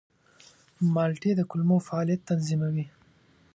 [0.93, 2.85] مالټې د کولمو فعالیت تنظیموي.